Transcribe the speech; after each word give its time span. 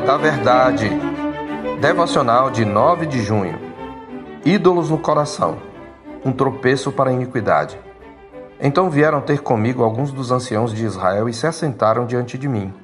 Da 0.00 0.18
Verdade. 0.18 0.90
Devocional 1.80 2.50
de 2.50 2.66
9 2.66 3.06
de 3.06 3.22
junho. 3.22 3.58
Ídolos 4.44 4.90
no 4.90 4.98
coração. 4.98 5.56
Um 6.22 6.32
tropeço 6.32 6.92
para 6.92 7.08
a 7.08 7.12
iniquidade. 7.12 7.80
Então 8.60 8.90
vieram 8.90 9.22
ter 9.22 9.40
comigo 9.40 9.82
alguns 9.82 10.12
dos 10.12 10.30
anciãos 10.30 10.74
de 10.74 10.84
Israel 10.84 11.28
e 11.30 11.32
se 11.32 11.46
assentaram 11.46 12.04
diante 12.04 12.36
de 12.36 12.46
mim. 12.46 12.74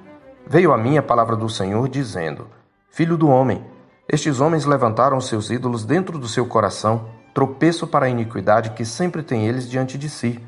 Veio 0.47 0.73
a 0.73 0.79
mim 0.79 0.97
a 0.97 1.03
palavra 1.03 1.37
do 1.37 1.51
Senhor, 1.51 1.87
dizendo: 1.87 2.47
Filho 2.91 3.17
do 3.17 3.29
homem, 3.29 3.63
estes 4.09 4.41
homens 4.41 4.65
levantaram 4.65 5.21
seus 5.21 5.51
ídolos 5.51 5.85
dentro 5.85 6.19
do 6.19 6.27
seu 6.27 6.47
coração, 6.47 7.09
tropeço 7.35 7.87
para 7.87 8.07
a 8.07 8.11
iniquidade 8.11 8.71
que 8.71 8.87
sempre 8.87 9.23
tem 9.23 9.47
eles 9.47 9.69
diante 9.69 9.99
de 9.99 10.09
si. 10.09 10.41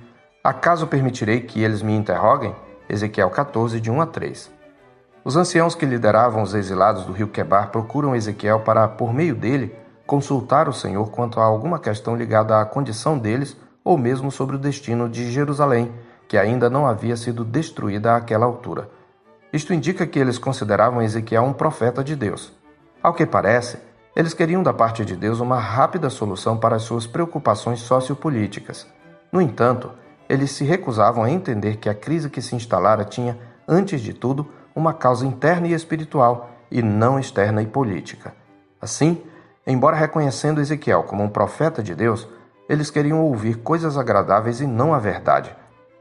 Acaso 0.42 0.86
permitirei 0.86 1.42
que 1.42 1.62
eles 1.62 1.82
me 1.82 1.94
interroguem? 1.94 2.56
Ezequiel 2.88 3.28
14, 3.28 3.80
de 3.80 3.90
1 3.90 4.00
a 4.00 4.06
3. 4.06 4.53
Os 5.24 5.36
anciãos 5.36 5.74
que 5.74 5.86
lideravam 5.86 6.42
os 6.42 6.52
exilados 6.52 7.06
do 7.06 7.12
rio 7.12 7.28
Quebar 7.28 7.70
procuram 7.70 8.14
Ezequiel 8.14 8.60
para, 8.60 8.86
por 8.86 9.14
meio 9.14 9.34
dele, 9.34 9.74
consultar 10.06 10.68
o 10.68 10.72
Senhor 10.72 11.10
quanto 11.10 11.40
a 11.40 11.44
alguma 11.44 11.78
questão 11.78 12.14
ligada 12.14 12.60
à 12.60 12.64
condição 12.66 13.18
deles 13.18 13.56
ou 13.82 13.96
mesmo 13.96 14.30
sobre 14.30 14.56
o 14.56 14.58
destino 14.58 15.08
de 15.08 15.30
Jerusalém, 15.30 15.90
que 16.28 16.36
ainda 16.36 16.68
não 16.68 16.86
havia 16.86 17.16
sido 17.16 17.42
destruída 17.42 18.14
àquela 18.14 18.44
altura. 18.44 18.90
Isto 19.50 19.72
indica 19.72 20.06
que 20.06 20.18
eles 20.18 20.36
consideravam 20.36 21.00
Ezequiel 21.00 21.44
um 21.44 21.54
profeta 21.54 22.04
de 22.04 22.14
Deus. 22.14 22.52
Ao 23.02 23.14
que 23.14 23.24
parece, 23.24 23.78
eles 24.14 24.34
queriam 24.34 24.62
da 24.62 24.74
parte 24.74 25.06
de 25.06 25.16
Deus 25.16 25.40
uma 25.40 25.58
rápida 25.58 26.10
solução 26.10 26.58
para 26.58 26.76
as 26.76 26.82
suas 26.82 27.06
preocupações 27.06 27.80
sociopolíticas. 27.80 28.86
No 29.32 29.40
entanto, 29.40 29.90
eles 30.28 30.50
se 30.50 30.64
recusavam 30.64 31.24
a 31.24 31.30
entender 31.30 31.76
que 31.76 31.88
a 31.88 31.94
crise 31.94 32.28
que 32.28 32.42
se 32.42 32.54
instalara 32.54 33.06
tinha, 33.06 33.38
antes 33.66 34.02
de 34.02 34.12
tudo, 34.12 34.46
uma 34.74 34.92
causa 34.92 35.26
interna 35.26 35.66
e 35.68 35.72
espiritual 35.72 36.50
e 36.70 36.82
não 36.82 37.18
externa 37.18 37.62
e 37.62 37.66
política. 37.66 38.34
Assim, 38.80 39.22
embora 39.66 39.96
reconhecendo 39.96 40.60
Ezequiel 40.60 41.04
como 41.04 41.22
um 41.22 41.28
profeta 41.28 41.82
de 41.82 41.94
Deus, 41.94 42.28
eles 42.68 42.90
queriam 42.90 43.20
ouvir 43.20 43.58
coisas 43.58 43.96
agradáveis 43.96 44.60
e 44.60 44.66
não 44.66 44.92
a 44.94 44.98
verdade. 44.98 45.54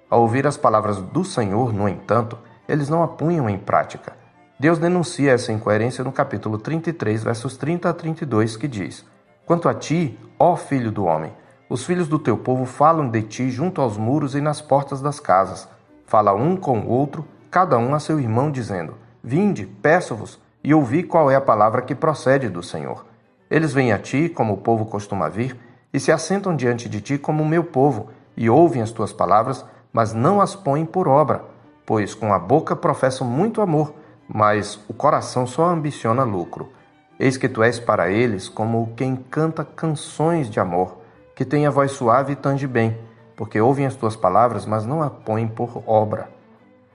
Ao 0.09 0.21
ouvir 0.21 0.47
as 0.47 0.57
palavras 0.57 0.97
do 0.97 1.23
Senhor, 1.23 1.73
no 1.73 1.87
entanto, 1.87 2.37
eles 2.67 2.89
não 2.89 3.03
a 3.03 3.07
punham 3.07 3.49
em 3.49 3.57
prática. 3.57 4.13
Deus 4.59 4.79
denuncia 4.79 5.33
essa 5.33 5.51
incoerência 5.51 6.03
no 6.03 6.11
capítulo 6.11 6.57
33, 6.57 7.23
versos 7.23 7.57
30 7.57 7.89
a 7.89 7.93
32, 7.93 8.55
que 8.55 8.67
diz: 8.67 9.05
Quanto 9.45 9.67
a 9.67 9.73
ti, 9.73 10.17
ó 10.39 10.55
filho 10.55 10.91
do 10.91 11.03
homem, 11.03 11.33
os 11.69 11.83
filhos 11.83 12.07
do 12.07 12.19
teu 12.19 12.37
povo 12.37 12.65
falam 12.65 13.09
de 13.09 13.21
ti 13.23 13.49
junto 13.49 13.81
aos 13.81 13.97
muros 13.97 14.35
e 14.35 14.41
nas 14.41 14.61
portas 14.61 15.01
das 15.01 15.19
casas. 15.19 15.67
Fala 16.05 16.33
um 16.33 16.55
com 16.55 16.79
o 16.79 16.89
outro 16.89 17.25
cada 17.53 17.77
um 17.77 17.93
a 17.93 17.99
seu 17.99 18.19
irmão, 18.19 18.49
dizendo: 18.49 18.95
Vinde, 19.23 19.67
peço-vos, 19.67 20.41
e 20.63 20.73
ouvi 20.73 21.03
qual 21.03 21.29
é 21.29 21.35
a 21.35 21.41
palavra 21.41 21.83
que 21.83 21.93
procede 21.93 22.49
do 22.49 22.63
Senhor. 22.63 23.05
Eles 23.47 23.71
vêm 23.71 23.93
a 23.93 23.99
ti, 23.99 24.27
como 24.27 24.53
o 24.53 24.57
povo 24.57 24.87
costuma 24.87 25.29
vir, 25.29 25.55
e 25.93 25.99
se 25.99 26.11
assentam 26.11 26.55
diante 26.55 26.89
de 26.89 26.99
ti 26.99 27.15
como 27.15 27.43
o 27.43 27.47
meu 27.47 27.63
povo, 27.63 28.09
e 28.35 28.49
ouvem 28.49 28.81
as 28.81 28.89
tuas 28.89 29.13
palavras, 29.13 29.63
mas 29.93 30.15
não 30.15 30.41
as 30.41 30.55
põem 30.55 30.83
por 30.83 31.07
obra, 31.07 31.43
pois 31.85 32.15
com 32.15 32.33
a 32.33 32.39
boca 32.39 32.75
professam 32.75 33.27
muito 33.27 33.61
amor, 33.61 33.93
mas 34.27 34.79
o 34.89 34.93
coração 34.93 35.45
só 35.45 35.67
ambiciona 35.67 36.23
lucro. 36.23 36.71
Eis 37.19 37.37
que 37.37 37.47
tu 37.47 37.61
és 37.61 37.77
para 37.77 38.09
eles 38.09 38.49
como 38.49 38.93
quem 38.95 39.15
canta 39.15 39.63
canções 39.63 40.49
de 40.49 40.59
amor, 40.59 40.97
que 41.35 41.45
tem 41.45 41.67
a 41.67 41.69
voz 41.69 41.91
suave 41.91 42.33
e 42.33 42.35
tange 42.35 42.65
bem, 42.65 42.97
porque 43.35 43.61
ouvem 43.61 43.85
as 43.85 43.95
tuas 43.95 44.15
palavras, 44.15 44.65
mas 44.65 44.87
não 44.87 45.03
a 45.03 45.09
põem 45.11 45.47
por 45.47 45.83
obra. 45.85 46.33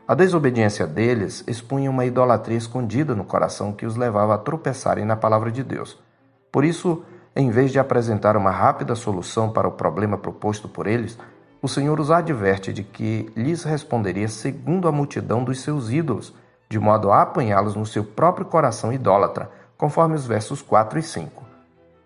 A 0.09 0.14
desobediência 0.14 0.87
deles 0.87 1.45
expunha 1.47 1.91
uma 1.91 2.06
idolatria 2.06 2.56
escondida 2.56 3.14
no 3.14 3.25
coração 3.25 3.73
que 3.75 3.84
os 3.84 3.95
levava 3.95 4.34
a 4.34 4.39
tropeçarem 4.39 5.05
na 5.05 5.15
palavra 5.15 5.53
de 5.53 5.62
Deus. 5.62 5.98
Por 6.50 6.65
isso, 6.65 7.03
em 7.37 7.50
vez 7.50 7.71
de 7.71 7.78
apresentar 7.78 8.34
uma 8.34 8.50
rápida 8.50 8.94
solução 8.94 9.50
para 9.53 9.69
o 9.69 9.72
problema 9.72 10.16
proposto 10.16 10.66
por 10.66 10.87
eles, 10.87 11.19
o 11.60 11.69
Senhor 11.69 12.00
os 12.00 12.10
adverte 12.10 12.72
de 12.72 12.82
que 12.82 13.31
lhes 13.37 13.65
responderia 13.65 14.28
segundo 14.28 14.88
a 14.88 14.93
multidão 14.93 15.44
dos 15.44 15.60
seus 15.60 15.91
ídolos, 15.91 16.34
de 16.71 16.78
modo 16.78 17.12
a 17.12 17.21
apanhá-los 17.21 17.77
no 17.77 17.84
seu 17.84 18.03
próprio 18.03 18.47
coração 18.47 18.91
idólatra, 18.91 19.50
conforme 19.77 20.15
os 20.15 20.27
versos 20.27 20.62
4 20.62 21.00
e 21.00 21.03
5. 21.03 21.44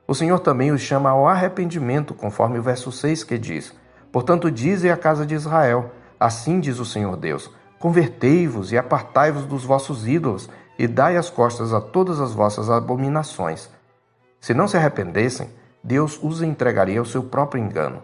O 0.08 0.14
Senhor 0.14 0.40
também 0.40 0.72
os 0.72 0.80
chama 0.80 1.10
ao 1.10 1.28
arrependimento, 1.28 2.14
conforme 2.14 2.58
o 2.58 2.62
verso 2.62 2.90
6 2.90 3.22
que 3.22 3.38
diz: 3.38 3.72
Portanto, 4.10 4.50
dize 4.50 4.90
à 4.90 4.96
casa 4.96 5.24
de 5.24 5.36
Israel: 5.36 5.92
Assim 6.18 6.58
diz 6.58 6.80
o 6.80 6.84
Senhor 6.84 7.16
Deus 7.16 7.48
Convertei-vos 7.82 8.70
e 8.70 8.78
apartai-vos 8.78 9.44
dos 9.44 9.64
vossos 9.64 10.06
ídolos, 10.06 10.48
e 10.78 10.86
dai 10.86 11.16
as 11.16 11.28
costas 11.28 11.74
a 11.74 11.80
todas 11.80 12.20
as 12.20 12.32
vossas 12.32 12.70
abominações. 12.70 13.68
Se 14.40 14.54
não 14.54 14.68
se 14.68 14.76
arrependessem, 14.76 15.50
Deus 15.82 16.16
os 16.22 16.42
entregaria 16.42 17.00
ao 17.00 17.04
seu 17.04 17.24
próprio 17.24 17.60
engano. 17.60 18.00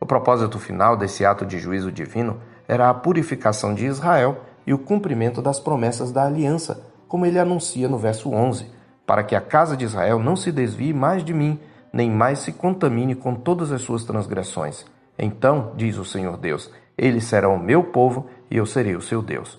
O 0.00 0.04
propósito 0.04 0.58
final 0.58 0.96
desse 0.96 1.24
ato 1.24 1.46
de 1.46 1.56
juízo 1.60 1.92
divino 1.92 2.40
era 2.66 2.90
a 2.90 2.94
purificação 2.94 3.74
de 3.74 3.86
Israel 3.86 4.40
e 4.66 4.74
o 4.74 4.78
cumprimento 4.78 5.40
das 5.40 5.60
promessas 5.60 6.10
da 6.10 6.26
aliança, 6.26 6.84
como 7.06 7.24
ele 7.24 7.38
anuncia 7.38 7.88
no 7.88 7.98
verso 7.98 8.28
11, 8.28 8.66
para 9.06 9.22
que 9.22 9.36
a 9.36 9.40
casa 9.40 9.76
de 9.76 9.84
Israel 9.84 10.18
não 10.18 10.34
se 10.34 10.50
desvie 10.50 10.92
mais 10.92 11.24
de 11.24 11.32
mim, 11.32 11.60
nem 11.92 12.10
mais 12.10 12.40
se 12.40 12.50
contamine 12.50 13.14
com 13.14 13.36
todas 13.36 13.70
as 13.70 13.82
suas 13.82 14.02
transgressões. 14.02 14.84
Então, 15.16 15.74
diz 15.76 15.96
o 15.96 16.04
Senhor 16.04 16.36
Deus, 16.36 16.72
eles 16.98 17.24
serão 17.24 17.54
o 17.54 17.62
meu 17.62 17.84
povo 17.84 18.28
e 18.52 18.56
eu 18.58 18.66
serei 18.66 18.94
o 18.94 19.00
seu 19.00 19.22
Deus. 19.22 19.58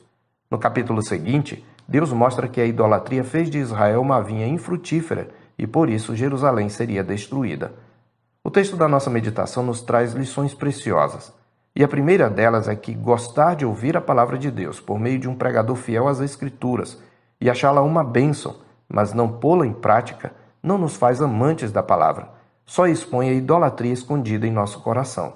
No 0.52 0.60
capítulo 0.60 1.02
seguinte, 1.02 1.66
Deus 1.88 2.14
mostra 2.14 2.48
que 2.48 2.62
a 2.62 2.66
idolatria 2.66 3.24
fez 3.24 3.50
de 3.50 3.58
Israel 3.58 4.00
uma 4.00 4.22
vinha 4.22 4.46
infrutífera 4.46 5.32
e 5.58 5.66
por 5.66 5.90
isso 5.90 6.16
Jerusalém 6.16 6.70
seria 6.70 7.04
destruída. 7.04 7.74
O 8.44 8.52
texto 8.52 8.78
da 8.78 8.88
nossa 8.88 9.10
meditação 9.10 9.64
nos 9.64 9.82
traz 9.82 10.14
lições 10.14 10.54
preciosas. 10.54 11.34
E 11.76 11.84
a 11.84 11.88
primeira 11.88 12.30
delas 12.30 12.68
é 12.68 12.76
que 12.76 12.94
gostar 12.94 13.56
de 13.56 13.66
ouvir 13.66 13.98
a 13.98 14.02
palavra 14.02 14.38
de 14.38 14.52
Deus 14.52 14.80
por 14.80 15.00
meio 15.00 15.18
de 15.18 15.28
um 15.28 15.34
pregador 15.34 15.76
fiel 15.76 16.08
às 16.08 16.20
Escrituras 16.20 17.02
e 17.42 17.50
achá-la 17.50 17.82
uma 17.82 18.04
bênção, 18.04 18.58
mas 18.88 19.12
não 19.12 19.28
pô-la 19.28 19.66
em 19.66 19.74
prática, 19.74 20.32
não 20.62 20.78
nos 20.78 20.96
faz 20.96 21.20
amantes 21.20 21.72
da 21.72 21.82
palavra, 21.82 22.30
só 22.64 22.86
expõe 22.86 23.30
a 23.30 23.34
idolatria 23.34 23.92
escondida 23.92 24.46
em 24.46 24.52
nosso 24.52 24.82
coração. 24.82 25.34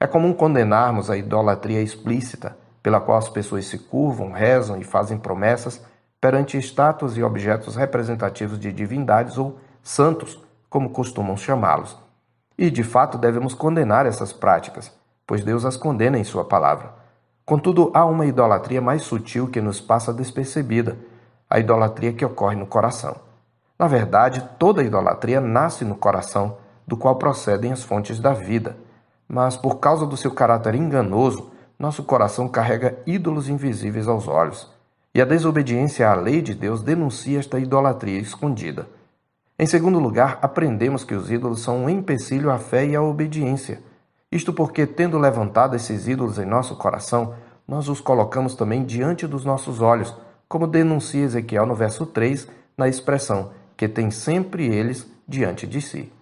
É 0.00 0.06
comum 0.08 0.32
condenarmos 0.32 1.08
a 1.10 1.16
idolatria 1.16 1.80
explícita, 1.80 2.56
pela 2.88 3.02
qual 3.02 3.18
as 3.18 3.28
pessoas 3.28 3.66
se 3.66 3.76
curvam, 3.76 4.32
rezam 4.32 4.78
e 4.80 4.82
fazem 4.82 5.18
promessas 5.18 5.78
perante 6.18 6.56
estátuas 6.56 7.18
e 7.18 7.22
objetos 7.22 7.76
representativos 7.76 8.58
de 8.58 8.72
divindades 8.72 9.36
ou 9.36 9.58
santos, 9.82 10.40
como 10.70 10.88
costumam 10.88 11.36
chamá-los. 11.36 11.98
E, 12.56 12.70
de 12.70 12.82
fato, 12.82 13.18
devemos 13.18 13.52
condenar 13.52 14.06
essas 14.06 14.32
práticas, 14.32 14.90
pois 15.26 15.44
Deus 15.44 15.66
as 15.66 15.76
condena 15.76 16.18
em 16.18 16.24
Sua 16.24 16.46
palavra. 16.46 16.94
Contudo, 17.44 17.90
há 17.92 18.06
uma 18.06 18.24
idolatria 18.24 18.80
mais 18.80 19.02
sutil 19.02 19.48
que 19.48 19.60
nos 19.60 19.82
passa 19.82 20.10
despercebida, 20.10 20.96
a 21.50 21.60
idolatria 21.60 22.14
que 22.14 22.24
ocorre 22.24 22.56
no 22.56 22.66
coração. 22.66 23.16
Na 23.78 23.86
verdade, 23.86 24.48
toda 24.58 24.82
idolatria 24.82 25.42
nasce 25.42 25.84
no 25.84 25.94
coração, 25.94 26.56
do 26.86 26.96
qual 26.96 27.16
procedem 27.16 27.70
as 27.70 27.82
fontes 27.82 28.18
da 28.18 28.32
vida. 28.32 28.78
Mas, 29.28 29.58
por 29.58 29.74
causa 29.74 30.06
do 30.06 30.16
seu 30.16 30.30
caráter 30.30 30.74
enganoso, 30.74 31.50
nosso 31.78 32.02
coração 32.02 32.48
carrega 32.48 32.98
ídolos 33.06 33.48
invisíveis 33.48 34.08
aos 34.08 34.26
olhos, 34.26 34.68
e 35.14 35.22
a 35.22 35.24
desobediência 35.24 36.08
à 36.08 36.14
lei 36.14 36.42
de 36.42 36.54
Deus 36.54 36.82
denuncia 36.82 37.38
esta 37.38 37.58
idolatria 37.58 38.18
escondida. 38.18 38.88
Em 39.58 39.66
segundo 39.66 39.98
lugar, 39.98 40.38
aprendemos 40.42 41.04
que 41.04 41.14
os 41.14 41.30
ídolos 41.30 41.62
são 41.62 41.84
um 41.84 41.88
empecilho 41.88 42.50
à 42.50 42.58
fé 42.58 42.86
e 42.86 42.94
à 42.94 43.02
obediência. 43.02 43.80
Isto 44.30 44.52
porque, 44.52 44.86
tendo 44.86 45.18
levantado 45.18 45.74
esses 45.74 46.06
ídolos 46.06 46.38
em 46.38 46.44
nosso 46.44 46.76
coração, 46.76 47.34
nós 47.66 47.88
os 47.88 48.00
colocamos 48.00 48.54
também 48.54 48.84
diante 48.84 49.26
dos 49.26 49.44
nossos 49.44 49.80
olhos, 49.80 50.14
como 50.48 50.66
denuncia 50.66 51.24
Ezequiel 51.24 51.66
no 51.66 51.74
verso 51.74 52.06
3, 52.06 52.48
na 52.76 52.88
expressão 52.88 53.50
que 53.76 53.86
tem 53.88 54.10
sempre 54.10 54.66
eles 54.66 55.06
diante 55.26 55.66
de 55.66 55.80
si. 55.80 56.12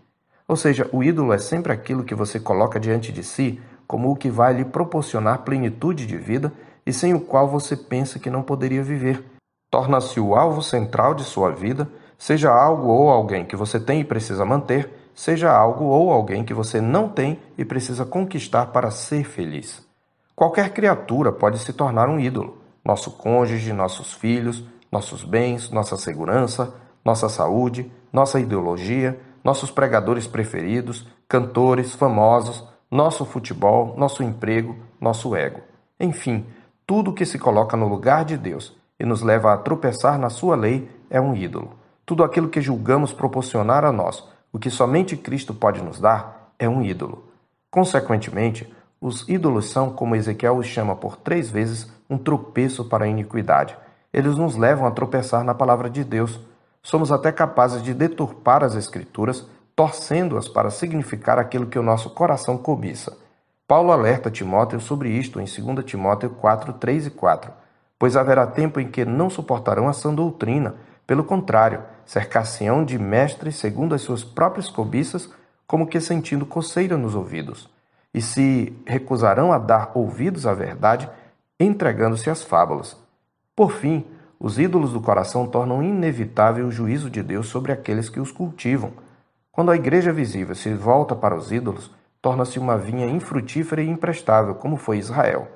Ou 0.47 0.57
seja, 0.57 0.89
o 0.93 1.03
ídolo 1.03 1.33
é 1.33 1.39
sempre 1.39 1.73
aquilo 1.73 2.05
que 2.05 2.15
você 2.15 2.39
coloca 2.39 2.79
diante 2.79 3.11
de 3.11 3.23
si 3.23 3.61
como 3.87 4.11
o 4.11 4.17
que 4.17 4.31
vai 4.31 4.53
lhe 4.53 4.65
proporcionar 4.65 5.43
plenitude 5.43 6.07
de 6.07 6.17
vida 6.17 6.53
e 6.85 6.93
sem 6.93 7.15
o 7.15 7.21
qual 7.21 7.49
você 7.49 7.77
pensa 7.77 8.19
que 8.19 8.31
não 8.31 8.43
poderia 8.43 8.83
viver. 8.83 9.25
Torna-se 9.71 10.21
o 10.21 10.35
alvo 10.35 10.63
central 10.63 11.15
de 11.15 11.25
sua 11.25 11.51
vida, 11.51 11.89
seja 12.19 12.51
algo 12.51 12.89
ou 12.89 13.11
alguém 13.11 13.45
que 13.45 13.57
você 13.57 13.81
tem 13.81 14.01
e 14.01 14.05
precisa 14.05 14.45
manter, 14.45 14.91
seja 15.15 15.51
algo 15.51 15.85
ou 15.87 16.11
alguém 16.13 16.45
que 16.45 16.55
você 16.55 16.81
não 16.81 17.09
tem 17.09 17.39
e 17.59 17.65
precisa 17.65 18.05
conquistar 18.05 18.67
para 18.67 18.91
ser 18.91 19.25
feliz. 19.25 19.85
Qualquer 20.35 20.73
criatura 20.73 21.33
pode 21.33 21.59
se 21.59 21.73
tornar 21.73 22.09
um 22.09 22.21
ídolo. 22.21 22.59
Nosso 22.85 23.11
cônjuge, 23.11 23.73
nossos 23.73 24.13
filhos, 24.13 24.63
nossos 24.93 25.25
bens, 25.25 25.71
nossa 25.71 25.97
segurança, 25.97 26.73
nossa 27.05 27.29
saúde, 27.29 27.91
nossa 28.13 28.39
ideologia, 28.39 29.19
nossos 29.43 29.71
pregadores 29.71 30.27
preferidos, 30.27 31.07
cantores, 31.29 31.95
famosos, 31.95 32.65
nosso 32.91 33.25
futebol, 33.25 33.95
nosso 33.97 34.23
emprego, 34.23 34.77
nosso 35.01 35.35
ego. 35.35 35.61
Enfim, 35.99 36.47
tudo 36.87 37.13
que 37.13 37.27
se 37.27 37.39
coloca 37.39 37.77
no 37.77 37.89
lugar 37.89 38.25
de 38.25 38.37
Deus 38.37 38.77
e 38.99 39.05
nos 39.05 39.23
leva 39.23 39.53
a 39.53 39.57
tropeçar 39.57 40.19
na 40.19 40.31
sua 40.31 40.55
lei 40.55 40.89
é 41.11 41.21
um 41.21 41.35
ídolo. 41.35 41.73
Tudo 42.05 42.23
aquilo 42.23 42.49
que 42.49 42.61
julgamos 42.61 43.13
proporcionar 43.13 43.85
a 43.85 43.91
nós, 43.91 44.25
o 44.53 44.59
que 44.59 44.71
somente 44.71 45.17
Cristo 45.17 45.53
pode 45.53 45.83
nos 45.83 46.01
dar, 46.01 46.53
é 46.59 46.69
um 46.69 46.83
ídolo. 46.83 47.25
Consequentemente, 47.71 48.73
os 49.01 49.29
ídolos 49.29 49.71
são, 49.71 49.91
como 49.91 50.17
Ezequiel 50.17 50.57
os 50.57 50.67
chama 50.67 50.97
por 50.97 51.17
três 51.17 51.51
vezes, 51.51 51.91
um 52.09 52.17
tropeço 52.17 52.85
para 52.85 53.05
a 53.05 53.09
iniquidade. 53.09 53.77
Eles 54.13 54.37
nos 54.37 54.57
levam 54.57 54.87
a 54.87 54.91
tropeçar 54.91 55.45
na 55.45 55.55
palavra 55.55 55.91
de 55.91 56.03
Deus. 56.03 56.41
Somos 56.83 57.13
até 57.13 57.31
capazes 57.31 57.83
de 57.83 57.93
deturpar 57.93 58.65
as 58.65 58.75
Escrituras, 58.75 59.47
torcendo-as 59.77 60.49
para 60.49 60.71
significar 60.71 61.39
aquilo 61.39 61.67
que 61.67 61.79
o 61.79 61.83
nosso 61.83 62.09
coração 62.11 62.57
cobiça. 62.57 63.17
Paulo 63.69 63.93
alerta 63.93 64.31
Timóteo 64.31 64.81
sobre 64.81 65.11
isto 65.11 65.39
em 65.39 65.45
2 65.45 65.85
Timóteo 65.85 66.31
4, 66.31 66.73
3 66.73 67.07
e 67.09 67.11
4. 67.11 67.53
Pois 67.99 68.17
haverá 68.17 68.47
tempo 68.47 68.81
em 68.81 68.89
que 68.89 69.05
não 69.05 69.29
suportarão 69.29 69.87
a 69.87 69.93
sã 69.93 70.15
doutrina, 70.15 70.77
pelo 71.07 71.25
contrário, 71.25 71.83
cercar-se-ão 72.07 72.85
de 72.85 72.99
mestres 72.99 73.57
segundo 73.57 73.95
as 73.95 74.01
suas 74.01 74.25
próprias 74.25 74.69
cobiças, 74.69 75.31
como 75.67 75.87
que 75.87 76.01
sentindo 76.01 76.47
coceira 76.47 76.97
nos 76.97 77.15
ouvidos, 77.15 77.69
e 78.15 78.23
se 78.23 78.73
recusarão 78.87 79.53
a 79.53 79.59
dar 79.59 79.93
ouvidos 79.95 80.47
à 80.47 80.55
verdade, 80.55 81.09
entregando-se 81.61 82.31
às 82.31 82.43
fábulas. 82.43 82.97
Por 83.55 83.73
fim, 83.73 84.07
os 84.39 84.59
ídolos 84.59 84.93
do 84.93 85.01
coração 85.01 85.47
tornam 85.47 85.83
inevitável 85.83 86.67
o 86.67 86.73
juízo 86.73 87.11
de 87.11 87.23
Deus 87.23 87.49
sobre 87.49 87.73
aqueles 87.73 88.09
que 88.09 88.21
os 88.21 88.31
cultivam. 88.31 88.93
Quando 89.57 89.71
a 89.71 89.75
igreja 89.75 90.13
visível 90.13 90.55
se 90.55 90.75
volta 90.75 91.17
para 91.17 91.35
os 91.35 91.51
ídolos, 91.51 91.91
torna-se 92.21 92.59
uma 92.59 92.77
vinha 92.77 93.07
infrutífera 93.07 93.81
e 93.81 93.89
imprestável, 93.89 94.55
como 94.55 94.77
foi 94.77 94.99
Israel. 94.99 95.49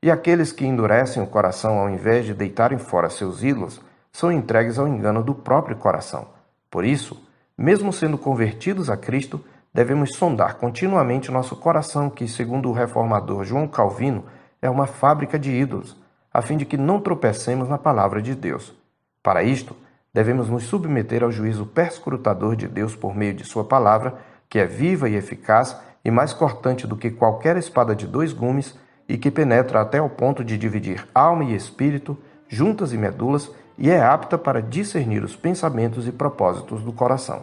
E 0.00 0.08
aqueles 0.08 0.52
que 0.52 0.64
endurecem 0.64 1.20
o 1.20 1.26
coração 1.26 1.80
ao 1.80 1.90
invés 1.90 2.24
de 2.24 2.32
deitarem 2.32 2.78
fora 2.78 3.10
seus 3.10 3.42
ídolos, 3.42 3.80
são 4.12 4.30
entregues 4.30 4.78
ao 4.78 4.86
engano 4.86 5.20
do 5.20 5.34
próprio 5.34 5.74
coração. 5.74 6.28
Por 6.70 6.84
isso, 6.84 7.20
mesmo 7.58 7.92
sendo 7.92 8.16
convertidos 8.16 8.88
a 8.88 8.96
Cristo, 8.96 9.44
devemos 9.74 10.14
sondar 10.14 10.54
continuamente 10.54 11.32
nosso 11.32 11.56
coração, 11.56 12.08
que, 12.08 12.28
segundo 12.28 12.68
o 12.68 12.72
reformador 12.72 13.42
João 13.42 13.66
Calvino, 13.66 14.26
é 14.62 14.70
uma 14.70 14.86
fábrica 14.86 15.36
de 15.36 15.50
ídolos, 15.50 15.96
a 16.32 16.40
fim 16.40 16.56
de 16.56 16.64
que 16.64 16.76
não 16.76 17.00
tropecemos 17.00 17.68
na 17.68 17.78
palavra 17.78 18.22
de 18.22 18.32
Deus. 18.32 18.72
Para 19.20 19.42
isto, 19.42 19.74
devemos 20.12 20.48
nos 20.48 20.64
submeter 20.64 21.22
ao 21.22 21.30
juízo 21.30 21.66
perscrutador 21.66 22.56
de 22.56 22.66
Deus 22.66 22.96
por 22.96 23.14
meio 23.14 23.34
de 23.34 23.44
Sua 23.44 23.64
palavra, 23.64 24.14
que 24.48 24.58
é 24.58 24.66
viva 24.66 25.08
e 25.08 25.14
eficaz 25.14 25.76
e 26.04 26.10
mais 26.10 26.32
cortante 26.32 26.86
do 26.86 26.96
que 26.96 27.10
qualquer 27.10 27.56
espada 27.56 27.94
de 27.94 28.06
dois 28.06 28.32
gumes 28.32 28.76
e 29.08 29.18
que 29.18 29.30
penetra 29.30 29.80
até 29.80 30.00
o 30.00 30.08
ponto 30.08 30.44
de 30.44 30.56
dividir 30.56 31.06
alma 31.14 31.44
e 31.44 31.54
espírito, 31.54 32.16
juntas 32.48 32.92
e 32.92 32.98
medulas, 32.98 33.50
e 33.76 33.90
é 33.90 34.00
apta 34.00 34.36
para 34.36 34.60
discernir 34.60 35.24
os 35.24 35.34
pensamentos 35.34 36.06
e 36.06 36.12
propósitos 36.12 36.82
do 36.82 36.92
coração. 36.92 37.42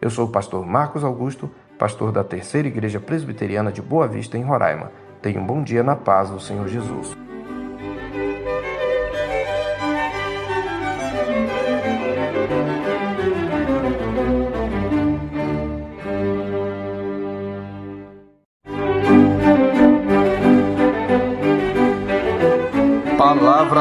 Eu 0.00 0.10
sou 0.10 0.26
o 0.26 0.30
pastor 0.30 0.64
Marcos 0.66 1.04
Augusto, 1.04 1.50
pastor 1.78 2.10
da 2.10 2.24
Terceira 2.24 2.68
Igreja 2.68 3.00
Presbiteriana 3.00 3.70
de 3.70 3.82
Boa 3.82 4.08
Vista, 4.08 4.38
em 4.38 4.42
Roraima. 4.42 4.90
Tenha 5.20 5.40
um 5.40 5.46
bom 5.46 5.62
dia 5.62 5.82
na 5.82 5.96
paz 5.96 6.30
do 6.30 6.40
Senhor 6.40 6.68
Jesus. 6.68 7.23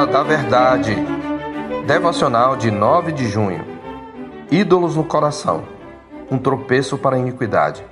Da 0.06 0.22
Verdade 0.22 0.96
Devocional 1.88 2.58
de 2.58 2.70
9 2.70 3.12
de 3.14 3.28
junho. 3.28 3.64
Ídolos 4.52 4.96
no 4.98 5.04
coração. 5.04 5.64
Um 6.30 6.38
tropeço 6.38 6.98
para 6.98 7.16
a 7.16 7.20
iniquidade. 7.20 7.86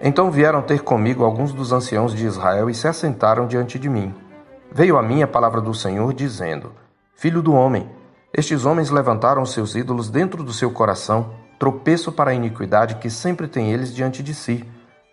Então 0.00 0.30
vieram 0.30 0.62
ter 0.62 0.80
comigo 0.80 1.24
alguns 1.24 1.52
dos 1.52 1.72
anciãos 1.72 2.14
de 2.14 2.26
Israel 2.26 2.68
e 2.68 2.74
se 2.74 2.88
assentaram 2.88 3.46
diante 3.46 3.78
de 3.78 3.88
mim. 3.88 4.14
Veio 4.72 4.98
a 4.98 5.02
mim 5.02 5.22
a 5.22 5.28
palavra 5.28 5.60
do 5.60 5.72
Senhor, 5.72 6.12
dizendo: 6.12 6.72
Filho 7.14 7.40
do 7.40 7.52
homem, 7.54 7.88
estes 8.32 8.64
homens 8.64 8.90
levantaram 8.90 9.46
seus 9.46 9.74
ídolos 9.74 10.10
dentro 10.10 10.42
do 10.42 10.52
seu 10.52 10.70
coração, 10.70 11.30
tropeço 11.58 12.10
para 12.10 12.32
a 12.32 12.34
iniquidade 12.34 12.96
que 12.96 13.10
sempre 13.10 13.46
tem 13.46 13.72
eles 13.72 13.94
diante 13.94 14.22
de 14.22 14.34
si. 14.34 14.64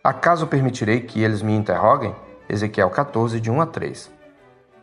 Acaso 0.04 0.48
permitirei 0.48 1.02
que 1.02 1.24
eles 1.24 1.42
me 1.42 1.56
interroguem? 1.56 2.16
Ezequiel 2.50 2.90
14, 2.90 3.40
de 3.40 3.52
1 3.52 3.62
a 3.62 3.66
3. 3.66 4.16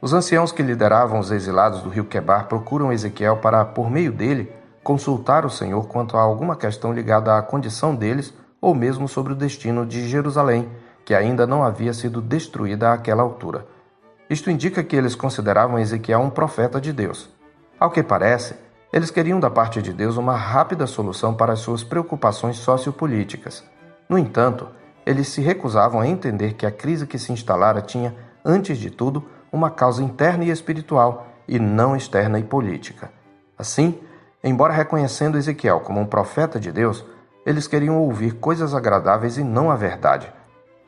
Os 0.02 0.12
anciãos 0.12 0.50
que 0.50 0.64
lideravam 0.64 1.20
os 1.20 1.31
exilados 1.31 1.81
do 1.81 1.88
rio 1.88 2.04
Quebar 2.04 2.49
procuram 2.49 2.93
Ezequiel 2.93 3.37
para, 3.37 3.64
por 3.64 3.88
meio 3.88 4.10
dele, 4.10 4.52
consultar 4.82 5.46
o 5.46 5.50
Senhor 5.50 5.87
quanto 5.87 6.16
a 6.16 6.20
alguma 6.20 6.56
questão 6.56 6.93
ligada 6.93 7.38
à 7.38 7.40
condição 7.40 7.94
deles 7.94 8.34
ou 8.60 8.75
mesmo 8.75 9.06
sobre 9.06 9.32
o 9.32 9.37
destino 9.37 9.87
de 9.87 10.08
Jerusalém, 10.08 10.69
que 11.04 11.14
ainda 11.14 11.46
não 11.46 11.62
havia 11.62 11.94
sido 11.94 12.20
destruída 12.20 12.93
àquela 12.93 13.22
altura. 13.22 13.64
Isto 14.28 14.50
indica 14.50 14.82
que 14.82 14.96
eles 14.96 15.14
consideravam 15.14 15.78
Ezequiel 15.78 16.19
um 16.19 16.31
profeta 16.31 16.81
de 16.81 16.93
Deus. 16.93 17.31
Ao 17.78 17.88
que 17.88 18.02
parece, 18.02 18.56
eles 18.93 19.08
queriam 19.12 19.38
da 19.38 19.50
parte 19.50 19.81
de 19.81 19.93
Deus 19.93 20.16
uma 20.16 20.34
rápida 20.34 20.84
solução 20.84 21.32
para 21.32 21.52
as 21.52 21.60
suas 21.60 21.84
preocupações 21.84 22.56
sociopolíticas. 22.56 23.62
No 24.08 24.19
entanto, 24.19 24.66
eles 25.06 25.28
se 25.28 25.40
recusavam 25.40 26.00
a 26.00 26.08
entender 26.08 26.54
que 26.54 26.66
a 26.66 26.72
crise 26.72 27.06
que 27.06 27.20
se 27.20 27.32
instalara 27.32 27.81
tinha, 27.81 28.12
antes 28.44 28.78
de 28.78 28.90
tudo, 28.90 29.25
uma 29.52 29.70
causa 29.70 30.02
interna 30.02 30.44
e 30.44 30.50
espiritual, 30.50 31.26
e 31.46 31.58
não 31.58 31.94
externa 31.94 32.38
e 32.38 32.43
política. 32.43 33.12
Assim, 33.58 33.99
embora 34.43 34.72
reconhecendo 34.72 35.37
Ezequiel 35.37 35.81
como 35.81 36.00
um 36.00 36.06
profeta 36.06 36.58
de 36.58 36.72
Deus, 36.72 37.04
eles 37.44 37.66
queriam 37.66 37.99
ouvir 37.99 38.34
coisas 38.34 38.75
agradáveis 38.75 39.37
e 39.37 39.44
não 39.44 39.70
a 39.70 39.76
verdade. 39.76 40.32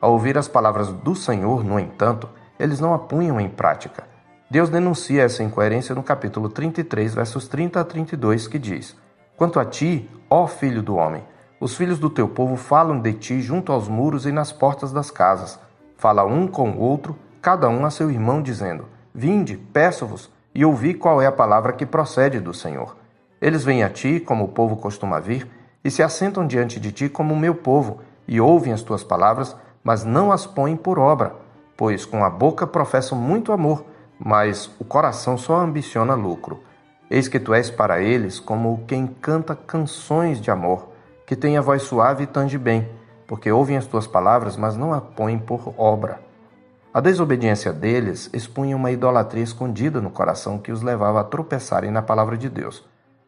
Ao 0.01 0.11
ouvir 0.11 0.37
as 0.37 0.47
palavras 0.47 0.89
do 0.89 1.15
Senhor, 1.15 1.63
no 1.63 1.79
entanto, 1.79 2.29
eles 2.59 2.79
não 2.79 2.93
a 2.93 2.99
punham 2.99 3.39
em 3.39 3.49
prática. 3.49 4.03
Deus 4.49 4.69
denuncia 4.69 5.23
essa 5.23 5.43
incoerência 5.43 5.93
no 5.93 6.03
capítulo 6.03 6.49
33, 6.49 7.13
versos 7.13 7.47
30 7.47 7.81
a 7.81 7.83
32, 7.83 8.47
que 8.47 8.59
diz: 8.59 8.95
Quanto 9.35 9.59
a 9.59 9.65
ti, 9.65 10.09
ó 10.29 10.47
filho 10.47 10.81
do 10.81 10.95
homem, 10.95 11.23
os 11.59 11.75
filhos 11.75 11.99
do 11.99 12.09
teu 12.09 12.27
povo 12.27 12.55
falam 12.55 12.99
de 12.99 13.13
ti 13.13 13.41
junto 13.41 13.71
aos 13.71 13.87
muros 13.87 14.25
e 14.25 14.31
nas 14.31 14.51
portas 14.51 14.91
das 14.91 15.09
casas. 15.09 15.59
Fala 15.97 16.23
um 16.23 16.47
com 16.47 16.71
o 16.71 16.79
outro 16.79 17.17
cada 17.45 17.69
um 17.69 17.85
a 17.85 17.91
seu 17.91 18.09
irmão, 18.09 18.41
dizendo: 18.41 18.85
Vinde, 19.13 19.55
peço-vos, 19.55 20.31
e 20.55 20.65
ouvi 20.65 20.95
qual 20.95 21.21
é 21.21 21.27
a 21.27 21.31
palavra 21.31 21.73
que 21.73 21.85
procede 21.85 22.39
do 22.39 22.55
Senhor. 22.55 22.97
Eles 23.39 23.63
vêm 23.63 23.83
a 23.83 23.89
ti, 23.89 24.19
como 24.19 24.45
o 24.45 24.47
povo 24.47 24.75
costuma 24.77 25.19
vir, 25.19 25.47
e 25.83 25.91
se 25.91 26.01
assentam 26.01 26.47
diante 26.47 26.79
de 26.79 26.91
ti 26.91 27.07
como 27.07 27.35
o 27.35 27.37
meu 27.37 27.53
povo, 27.53 27.99
e 28.27 28.41
ouvem 28.41 28.73
as 28.73 28.81
tuas 28.81 29.03
palavras, 29.03 29.55
mas 29.83 30.03
não 30.03 30.31
as 30.31 30.47
põem 30.47 30.75
por 30.75 30.97
obra, 30.97 31.35
pois 31.77 32.03
com 32.03 32.25
a 32.25 32.31
boca 32.31 32.65
professam 32.65 33.15
muito 33.15 33.51
amor, 33.51 33.85
mas 34.17 34.71
o 34.79 34.83
coração 34.83 35.37
só 35.37 35.57
ambiciona 35.57 36.15
lucro. 36.15 36.63
Eis 37.11 37.27
que 37.27 37.39
tu 37.39 37.53
és 37.53 37.69
para 37.69 38.01
eles 38.01 38.39
como 38.39 38.85
quem 38.87 39.05
canta 39.05 39.55
canções 39.55 40.41
de 40.41 40.49
amor, 40.49 40.89
que 41.27 41.35
tem 41.35 41.57
a 41.57 41.61
voz 41.61 41.83
suave 41.83 42.23
e 42.23 42.27
tange 42.27 42.57
bem, 42.57 42.89
porque 43.27 43.51
ouvem 43.51 43.77
as 43.77 43.85
tuas 43.85 44.07
palavras, 44.07 44.57
mas 44.57 44.75
não 44.75 44.91
a 44.91 44.99
põem 44.99 45.37
por 45.37 45.75
obra. 45.77 46.24
A 46.95 47.01
desobediência 47.01 47.73
deles 47.73 48.29
expunha 48.31 48.73
uma 48.73 48.89
idolatria 48.89 49.43
escondida 49.43 49.99
no 49.99 50.09
coração 50.09 50.57
que 50.57 50.71
os 50.71 50.81
levava 50.81 51.19
a 51.19 51.25
tropeçarem 51.25 51.91
na 51.91 52.01
palavra 52.01 52.37
de 52.37 52.47
Deus. 52.47 52.85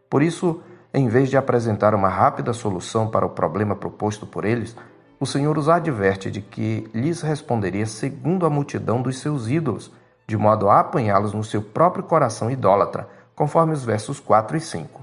Por 0.09 0.24
isso, 0.24 0.62
em 0.93 1.09
vez 1.09 1.29
de 1.29 1.36
apresentar 1.36 1.93
uma 1.93 2.07
rápida 2.07 2.53
solução 2.53 3.09
para 3.09 3.25
o 3.25 3.29
problema 3.29 3.75
proposto 3.75 4.25
por 4.25 4.45
eles, 4.45 4.74
o 5.19 5.25
Senhor 5.25 5.57
os 5.57 5.67
adverte 5.67 6.31
de 6.31 6.39
que 6.39 6.89
lhes 6.93 7.19
responderia 7.19 7.86
segundo 7.86 8.45
a 8.45 8.50
multidão 8.50 9.01
dos 9.01 9.19
seus 9.19 9.50
ídolos, 9.50 9.91
de 10.25 10.38
modo 10.38 10.69
a 10.69 10.79
apanhá-los 10.79 11.33
no 11.33 11.43
seu 11.43 11.62
próprio 11.62 12.05
coração 12.05 12.50
idólatra, 12.50 13.09
conforme 13.36 13.74
os 13.74 13.83
versos 13.83 14.17
4 14.17 14.55
e 14.55 14.62
5. 14.62 15.01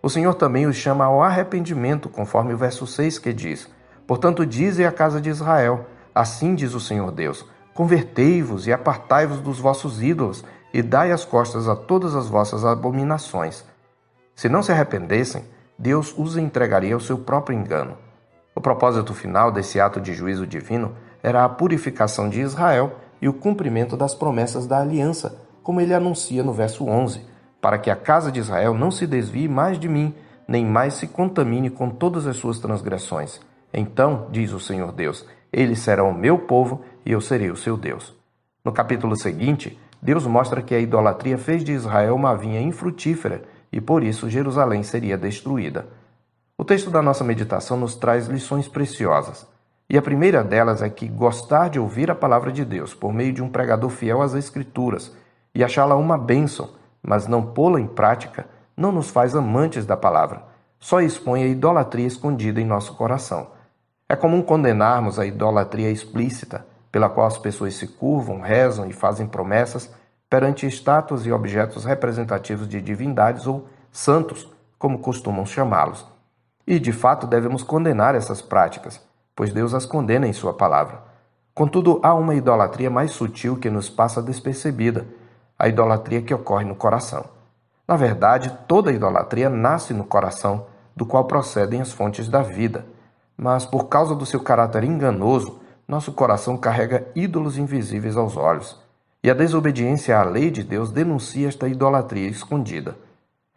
O 0.00 0.08
Senhor 0.08 0.34
também 0.34 0.66
os 0.66 0.76
chama 0.76 1.04
ao 1.04 1.20
arrependimento, 1.20 2.08
conforme 2.08 2.54
o 2.54 2.58
verso 2.58 2.86
6 2.86 3.18
que 3.18 3.32
diz: 3.32 3.68
Portanto, 4.06 4.46
dize 4.46 4.84
a 4.84 4.92
casa 4.92 5.20
de 5.20 5.30
Israel: 5.30 5.84
Assim 6.14 6.54
diz 6.54 6.74
o 6.74 6.80
Senhor 6.80 7.10
Deus 7.10 7.44
Convertei-vos 7.78 8.66
e 8.66 8.72
apartai-vos 8.72 9.40
dos 9.40 9.60
vossos 9.60 10.02
ídolos, 10.02 10.44
e 10.74 10.82
dai 10.82 11.12
as 11.12 11.24
costas 11.24 11.68
a 11.68 11.76
todas 11.76 12.16
as 12.16 12.26
vossas 12.26 12.64
abominações. 12.64 13.64
Se 14.34 14.48
não 14.48 14.64
se 14.64 14.72
arrependessem, 14.72 15.44
Deus 15.78 16.12
os 16.18 16.36
entregaria 16.36 16.92
ao 16.92 16.98
seu 16.98 17.16
próprio 17.18 17.56
engano. 17.56 17.96
O 18.52 18.60
propósito 18.60 19.14
final 19.14 19.52
desse 19.52 19.78
ato 19.78 20.00
de 20.00 20.12
juízo 20.12 20.44
divino 20.44 20.96
era 21.22 21.44
a 21.44 21.48
purificação 21.48 22.28
de 22.28 22.40
Israel 22.40 22.96
e 23.22 23.28
o 23.28 23.32
cumprimento 23.32 23.96
das 23.96 24.12
promessas 24.12 24.66
da 24.66 24.80
aliança, 24.80 25.40
como 25.62 25.80
ele 25.80 25.94
anuncia 25.94 26.42
no 26.42 26.52
verso 26.52 26.84
11, 26.84 27.24
para 27.60 27.78
que 27.78 27.92
a 27.92 27.96
casa 27.96 28.32
de 28.32 28.40
Israel 28.40 28.74
não 28.74 28.90
se 28.90 29.06
desvie 29.06 29.46
mais 29.46 29.78
de 29.78 29.88
mim, 29.88 30.12
nem 30.48 30.66
mais 30.66 30.94
se 30.94 31.06
contamine 31.06 31.70
com 31.70 31.90
todas 31.90 32.26
as 32.26 32.38
suas 32.38 32.58
transgressões. 32.58 33.40
Então, 33.72 34.26
diz 34.32 34.52
o 34.52 34.58
Senhor 34.58 34.90
Deus, 34.90 35.24
eles 35.52 35.78
serão 35.78 36.10
o 36.10 36.18
meu 36.18 36.38
povo 36.40 36.82
e 37.04 37.12
eu 37.12 37.20
serei 37.20 37.50
o 37.50 37.56
seu 37.56 37.76
Deus. 37.76 38.14
No 38.64 38.72
capítulo 38.72 39.16
seguinte, 39.16 39.78
Deus 40.00 40.26
mostra 40.26 40.62
que 40.62 40.74
a 40.74 40.78
idolatria 40.78 41.36
fez 41.38 41.64
de 41.64 41.72
Israel 41.72 42.14
uma 42.14 42.36
vinha 42.36 42.60
infrutífera 42.60 43.42
e 43.72 43.80
por 43.80 44.02
isso 44.02 44.30
Jerusalém 44.30 44.82
seria 44.82 45.18
destruída. 45.18 45.86
O 46.56 46.64
texto 46.64 46.90
da 46.90 47.00
nossa 47.00 47.22
meditação 47.22 47.76
nos 47.76 47.94
traz 47.94 48.26
lições 48.26 48.66
preciosas. 48.66 49.46
E 49.90 49.96
a 49.96 50.02
primeira 50.02 50.44
delas 50.44 50.82
é 50.82 50.90
que 50.90 51.08
gostar 51.08 51.70
de 51.70 51.78
ouvir 51.78 52.10
a 52.10 52.14
palavra 52.14 52.52
de 52.52 52.64
Deus 52.64 52.94
por 52.94 53.12
meio 53.12 53.32
de 53.32 53.42
um 53.42 53.48
pregador 53.48 53.88
fiel 53.88 54.20
às 54.20 54.34
Escrituras 54.34 55.14
e 55.54 55.64
achá-la 55.64 55.96
uma 55.96 56.18
bênção, 56.18 56.70
mas 57.02 57.26
não 57.26 57.42
pô-la 57.42 57.80
em 57.80 57.86
prática, 57.86 58.46
não 58.76 58.92
nos 58.92 59.10
faz 59.10 59.34
amantes 59.34 59.86
da 59.86 59.96
palavra, 59.96 60.42
só 60.78 61.00
expõe 61.00 61.42
a 61.42 61.46
idolatria 61.46 62.06
escondida 62.06 62.60
em 62.60 62.66
nosso 62.66 62.94
coração. 62.94 63.48
É 64.08 64.14
comum 64.14 64.42
condenarmos 64.42 65.18
a 65.18 65.26
idolatria 65.26 65.90
explícita, 65.90 66.66
pela 66.90 67.08
qual 67.08 67.26
as 67.26 67.38
pessoas 67.38 67.74
se 67.74 67.86
curvam, 67.86 68.40
rezam 68.40 68.86
e 68.88 68.92
fazem 68.92 69.26
promessas 69.26 69.90
perante 70.28 70.66
estátuas 70.66 71.24
e 71.24 71.32
objetos 71.32 71.84
representativos 71.84 72.68
de 72.68 72.80
divindades 72.80 73.46
ou 73.46 73.68
santos, 73.90 74.48
como 74.78 74.98
costumam 74.98 75.46
chamá-los. 75.46 76.06
E, 76.66 76.78
de 76.78 76.92
fato, 76.92 77.26
devemos 77.26 77.62
condenar 77.62 78.14
essas 78.14 78.42
práticas, 78.42 79.00
pois 79.34 79.52
Deus 79.52 79.72
as 79.72 79.86
condena 79.86 80.26
em 80.26 80.32
Sua 80.32 80.52
palavra. 80.52 81.02
Contudo, 81.54 81.98
há 82.02 82.14
uma 82.14 82.34
idolatria 82.34 82.90
mais 82.90 83.10
sutil 83.10 83.56
que 83.56 83.70
nos 83.70 83.88
passa 83.88 84.22
despercebida, 84.22 85.06
a 85.58 85.66
idolatria 85.66 86.22
que 86.22 86.32
ocorre 86.32 86.64
no 86.64 86.76
coração. 86.76 87.24
Na 87.86 87.96
verdade, 87.96 88.56
toda 88.68 88.92
idolatria 88.92 89.48
nasce 89.48 89.94
no 89.94 90.04
coração, 90.04 90.66
do 90.94 91.06
qual 91.06 91.24
procedem 91.24 91.80
as 91.80 91.90
fontes 91.90 92.28
da 92.28 92.42
vida. 92.42 92.84
Mas, 93.36 93.64
por 93.64 93.84
causa 93.88 94.14
do 94.14 94.26
seu 94.26 94.40
caráter 94.40 94.84
enganoso, 94.84 95.58
nosso 95.88 96.12
coração 96.12 96.58
carrega 96.58 97.08
ídolos 97.16 97.56
invisíveis 97.56 98.16
aos 98.16 98.36
olhos. 98.36 98.78
E 99.24 99.30
a 99.30 99.34
desobediência 99.34 100.18
à 100.18 100.22
lei 100.22 100.50
de 100.50 100.62
Deus 100.62 100.92
denuncia 100.92 101.48
esta 101.48 101.66
idolatria 101.66 102.28
escondida. 102.28 102.94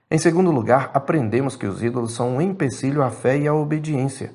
Em 0.10 0.18
segundo 0.18 0.50
lugar, 0.50 0.90
aprendemos 0.94 1.56
que 1.56 1.68
os 1.68 1.84
ídolos 1.84 2.14
são 2.14 2.38
um 2.38 2.42
empecilho 2.42 3.04
à 3.04 3.12
fé 3.12 3.38
e 3.38 3.48
à 3.48 3.54
obediência. 3.54 4.34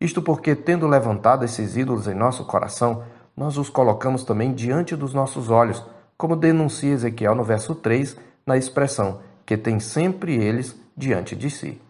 Isto 0.00 0.22
porque, 0.22 0.54
tendo 0.54 0.86
levantado 0.86 1.44
esses 1.44 1.76
ídolos 1.76 2.06
em 2.06 2.14
nosso 2.14 2.44
coração, 2.44 3.02
nós 3.36 3.56
os 3.56 3.70
colocamos 3.70 4.24
também 4.24 4.52
diante 4.52 4.94
dos 4.94 5.14
nossos 5.14 5.50
olhos, 5.50 5.82
como 6.16 6.36
denuncia 6.36 6.92
Ezequiel 6.92 7.34
no 7.34 7.44
verso 7.44 7.74
3, 7.74 8.16
na 8.46 8.56
expressão 8.56 9.20
que 9.44 9.56
tem 9.56 9.80
sempre 9.80 10.36
eles 10.36 10.76
diante 10.94 11.34
de 11.34 11.48
si. 11.48 11.80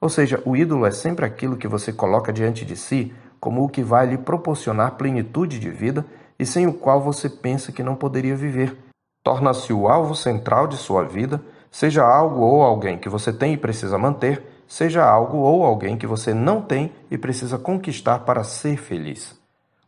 Ou 0.00 0.08
seja, 0.08 0.40
o 0.44 0.56
ídolo 0.56 0.86
é 0.86 0.92
sempre 0.92 1.26
aquilo 1.26 1.56
que 1.56 1.66
você 1.66 1.92
coloca 1.92 2.32
diante 2.32 2.64
de 2.64 2.76
si 2.76 3.12
como 3.40 3.64
o 3.64 3.68
que 3.68 3.82
vai 3.82 4.06
lhe 4.06 4.18
proporcionar 4.18 4.92
plenitude 4.92 5.58
de 5.58 5.70
vida 5.70 6.04
e 6.38 6.44
sem 6.44 6.66
o 6.66 6.74
qual 6.74 7.00
você 7.00 7.28
pensa 7.28 7.72
que 7.72 7.82
não 7.82 7.96
poderia 7.96 8.36
viver. 8.36 8.76
Torna-se 9.24 9.72
o 9.72 9.88
alvo 9.88 10.14
central 10.14 10.66
de 10.66 10.76
sua 10.76 11.04
vida, 11.04 11.42
seja 11.70 12.04
algo 12.04 12.40
ou 12.40 12.62
alguém 12.62 12.98
que 12.98 13.08
você 13.08 13.32
tem 13.32 13.54
e 13.54 13.58
precisa 13.58 13.98
manter, 13.98 14.42
seja 14.68 15.04
algo 15.04 15.38
ou 15.38 15.64
alguém 15.64 15.96
que 15.96 16.06
você 16.06 16.32
não 16.32 16.62
tem 16.62 16.92
e 17.10 17.18
precisa 17.18 17.58
conquistar 17.58 18.20
para 18.20 18.44
ser 18.44 18.76
feliz. 18.76 19.38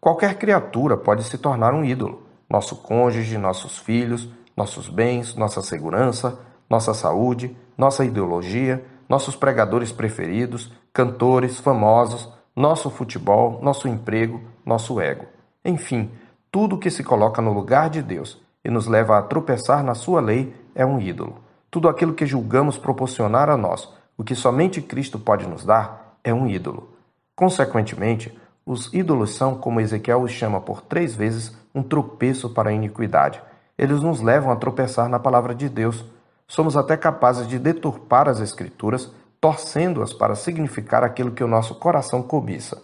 Qualquer 0.01 0.37
criatura 0.37 0.97
pode 0.97 1.25
se 1.25 1.39
tornar 1.39 1.73
um 1.73 1.85
ídolo: 1.85 2.23
nosso 2.51 2.77
cônjuge, 2.77 3.39
nossos 3.39 3.79
filhos, 3.79 4.29
nossos 4.57 4.89
bens, 4.89 5.35
nossa 5.35 5.63
segurança, 5.63 6.39
nossa 6.69 6.93
saúde, 6.93 7.57
nossa 7.77 8.05
ideologia, 8.05 8.85
nossos 9.09 9.37
pregadores 9.37 9.93
preferidos, 9.93 10.73
cantores, 10.93 11.59
famosos, 11.59 12.29
nosso 12.55 12.91
futebol, 12.91 13.61
nosso 13.63 13.89
emprego, 13.89 14.41
nosso 14.65 15.01
ego. 15.01 15.27
Enfim, 15.65 16.11
tudo 16.51 16.79
que 16.79 16.91
se 16.91 17.03
coloca 17.03 17.41
no 17.41 17.53
lugar 17.53 17.89
de 17.89 18.03
Deus 18.03 18.41
e 18.65 18.71
nos 18.71 18.87
leva 18.87 19.19
a 19.19 19.23
tropeçar 19.23 19.83
na 19.83 19.95
sua 19.95 20.21
lei 20.21 20.55
é 20.75 20.85
um 20.85 21.01
ídolo. 21.01 21.37
Tudo 21.71 21.89
aquilo 21.89 22.15
que 22.15 22.27
julgamos 22.27 22.77
proporcionar 22.77 23.49
a 23.49 23.57
nós 23.57 23.89
o 24.17 24.25
que 24.25 24.35
somente 24.35 24.81
Cristo 24.81 25.19
pode 25.19 25.47
nos 25.49 25.65
dar 25.65 26.19
é 26.23 26.33
um 26.33 26.47
ídolo. 26.47 26.91
Consequentemente, 27.35 28.37
os 28.65 28.93
ídolos 28.93 29.35
são, 29.35 29.57
como 29.57 29.81
Ezequiel 29.81 30.23
os 30.23 30.31
chama 30.31 30.61
por 30.61 30.83
três 30.83 31.15
vezes, 31.15 31.57
um 31.75 31.83
tropeço 31.83 32.51
para 32.51 32.71
a 32.71 32.73
iniquidade. 32.73 33.43
Eles 33.77 34.01
nos 34.01 34.21
levam 34.21 34.53
a 34.53 34.57
tropeçar 34.57 35.09
na 35.09 35.19
palavra 35.19 35.55
de 35.55 35.69
Deus. 35.69 36.05
Somos 36.47 36.77
até 36.77 36.97
capazes 36.97 37.49
de 37.49 37.59
deturpar 37.59 38.29
as 38.29 38.39
Escrituras, 38.39 39.11
torcendo-as 39.43 40.13
para 40.13 40.37
significar 40.37 41.03
aquilo 41.03 41.33
que 41.33 41.43
o 41.43 41.49
nosso 41.49 41.75
coração 41.75 42.23
cobiça. 42.23 42.81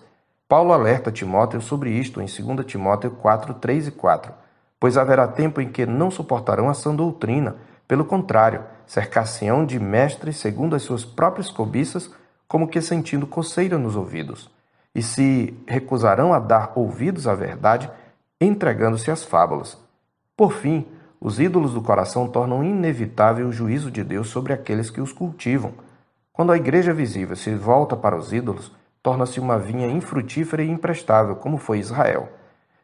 Paulo 0.48 0.72
alerta 0.72 1.12
Timóteo 1.12 1.60
sobre 1.60 1.92
isto 1.92 2.20
em 2.20 2.24
2 2.24 2.66
Timóteo 2.66 3.12
4, 3.12 3.54
3 3.54 3.86
e 3.86 3.90
4. 3.92 4.32
Pois 4.80 4.96
haverá 4.96 5.28
tempo 5.28 5.60
em 5.60 5.70
que 5.70 5.86
não 5.86 6.10
suportarão 6.10 6.68
a 6.68 6.74
sã 6.74 6.92
doutrina, 6.92 7.58
pelo 7.86 8.04
contrário, 8.04 8.64
cercar-se-ão 8.88 9.64
de 9.64 9.78
mestres 9.78 10.38
segundo 10.38 10.74
as 10.74 10.82
suas 10.82 11.04
próprias 11.04 11.48
cobiças, 11.48 12.10
como 12.48 12.66
que 12.66 12.80
sentindo 12.80 13.24
coceira 13.24 13.78
nos 13.78 13.94
ouvidos, 13.94 14.50
e 14.92 15.00
se 15.00 15.56
recusarão 15.64 16.32
a 16.34 16.40
dar 16.40 16.72
ouvidos 16.74 17.28
à 17.28 17.36
verdade, 17.36 17.88
entregando-se 18.40 19.12
às 19.12 19.22
fábulas. 19.22 19.78
Por 20.36 20.52
fim, 20.52 20.84
os 21.20 21.38
ídolos 21.38 21.72
do 21.72 21.82
coração 21.82 22.26
tornam 22.26 22.64
inevitável 22.64 23.46
o 23.46 23.52
juízo 23.52 23.92
de 23.92 24.02
Deus 24.02 24.26
sobre 24.28 24.52
aqueles 24.52 24.90
que 24.90 25.00
os 25.00 25.12
cultivam. 25.12 25.86
Quando 26.38 26.52
a 26.52 26.56
igreja 26.56 26.94
visível 26.94 27.34
se 27.34 27.52
volta 27.52 27.96
para 27.96 28.16
os 28.16 28.32
ídolos, 28.32 28.70
torna-se 29.02 29.40
uma 29.40 29.58
vinha 29.58 29.88
infrutífera 29.88 30.62
e 30.62 30.70
imprestável, 30.70 31.34
como 31.34 31.58
foi 31.58 31.80
Israel. 31.80 32.28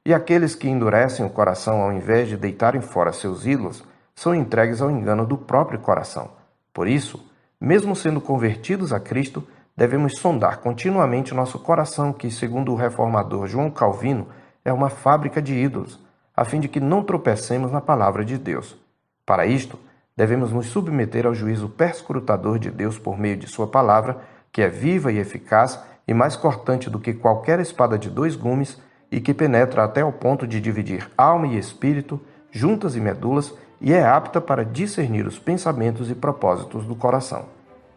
E 0.04 0.12
aqueles 0.12 0.56
que 0.56 0.68
endurecem 0.68 1.24
o 1.24 1.30
coração 1.30 1.80
ao 1.80 1.92
invés 1.92 2.28
de 2.28 2.36
deitarem 2.36 2.80
fora 2.80 3.12
seus 3.12 3.46
ídolos, 3.46 3.84
são 4.12 4.34
entregues 4.34 4.82
ao 4.82 4.90
engano 4.90 5.24
do 5.24 5.38
próprio 5.38 5.78
coração. 5.78 6.32
Por 6.72 6.88
isso, 6.88 7.24
mesmo 7.60 7.94
sendo 7.94 8.20
convertidos 8.20 8.92
a 8.92 8.98
Cristo, 8.98 9.46
devemos 9.76 10.18
sondar 10.18 10.58
continuamente 10.58 11.32
nosso 11.32 11.60
coração, 11.60 12.12
que, 12.12 12.32
segundo 12.32 12.72
o 12.72 12.76
reformador 12.76 13.46
João 13.46 13.70
Calvino, 13.70 14.26
é 14.64 14.72
uma 14.72 14.90
fábrica 14.90 15.40
de 15.40 15.54
ídolos, 15.54 16.00
a 16.36 16.44
fim 16.44 16.58
de 16.58 16.66
que 16.66 16.80
não 16.80 17.04
tropecemos 17.04 17.70
na 17.70 17.80
palavra 17.80 18.24
de 18.24 18.36
Deus. 18.36 18.76
Para 19.24 19.46
isto, 19.46 19.78
devemos 20.16 20.52
nos 20.52 20.66
submeter 20.66 21.26
ao 21.26 21.34
juízo 21.34 21.68
perscrutador 21.68 22.58
de 22.58 22.70
Deus 22.70 22.98
por 22.98 23.18
meio 23.18 23.36
de 23.36 23.48
Sua 23.48 23.66
palavra, 23.66 24.18
que 24.52 24.62
é 24.62 24.68
viva 24.68 25.10
e 25.10 25.18
eficaz 25.18 25.78
e 26.06 26.14
mais 26.14 26.36
cortante 26.36 26.88
do 26.88 27.00
que 27.00 27.12
qualquer 27.12 27.58
espada 27.60 27.98
de 27.98 28.08
dois 28.08 28.36
gumes 28.36 28.80
e 29.10 29.20
que 29.20 29.34
penetra 29.34 29.84
até 29.84 30.04
o 30.04 30.12
ponto 30.12 30.46
de 30.46 30.60
dividir 30.60 31.10
alma 31.16 31.46
e 31.46 31.58
espírito, 31.58 32.20
juntas 32.50 32.96
e 32.96 33.00
medulas, 33.00 33.54
e 33.80 33.92
é 33.92 34.04
apta 34.04 34.40
para 34.40 34.64
discernir 34.64 35.26
os 35.26 35.38
pensamentos 35.38 36.10
e 36.10 36.14
propósitos 36.14 36.84
do 36.86 36.94
coração. 36.94 37.46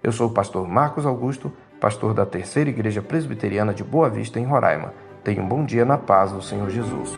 Eu 0.04 0.12
sou 0.12 0.28
o 0.28 0.34
pastor 0.34 0.68
Marcos 0.68 1.06
Augusto, 1.06 1.52
pastor 1.80 2.14
da 2.14 2.26
Terceira 2.26 2.70
Igreja 2.70 3.02
Presbiteriana 3.02 3.74
de 3.74 3.84
Boa 3.84 4.10
Vista, 4.10 4.40
em 4.40 4.46
Roraima. 4.46 4.94
Tenha 5.24 5.42
um 5.42 5.48
bom 5.48 5.64
dia 5.66 5.86
na 5.86 5.98
paz 5.98 6.32
do 6.32 6.42
Senhor 6.42 6.70
Jesus. 6.70 7.17